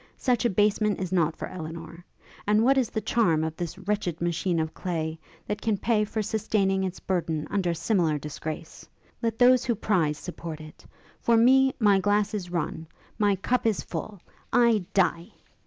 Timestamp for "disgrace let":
8.17-9.37